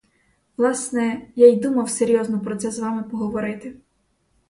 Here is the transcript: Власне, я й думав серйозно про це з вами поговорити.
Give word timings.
Власне, 0.57 1.27
я 1.35 1.47
й 1.47 1.55
думав 1.55 1.89
серйозно 1.89 2.39
про 2.39 2.55
це 2.55 2.71
з 2.71 2.79
вами 2.79 3.03
поговорити. 3.03 3.73